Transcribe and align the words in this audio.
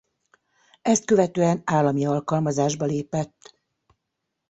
Ezt 0.81 1.05
követően 1.05 1.61
állami 1.65 2.05
alkalmazásba 2.05 2.85
lépett. 2.85 3.57